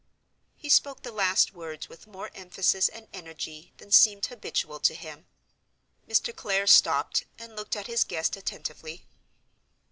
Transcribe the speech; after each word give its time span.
He 0.57 0.67
spoke 0.67 1.03
the 1.03 1.11
last 1.11 1.53
words 1.53 1.87
with 1.87 2.07
more 2.07 2.31
emphasis 2.33 2.89
and 2.89 3.07
energy 3.13 3.71
than 3.77 3.91
seemed 3.91 4.25
habitual 4.25 4.79
to 4.79 4.95
him. 4.95 5.27
Mr. 6.09 6.35
Clare 6.35 6.65
stopped, 6.65 7.25
and 7.37 7.55
looked 7.55 7.75
at 7.75 7.85
his 7.85 8.03
guest 8.03 8.35
attentively. 8.35 9.05